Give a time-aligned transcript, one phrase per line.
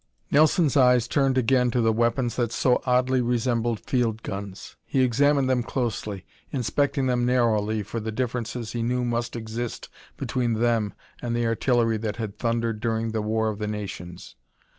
[0.31, 4.75] Nelson's eyes turned again to the weapons that so oddly resembled field guns.
[4.83, 10.53] He examined them closely, inspecting them narrowly for the differences he knew must exist between
[10.53, 14.35] them and the artillery that had thundered during the War of the Nations.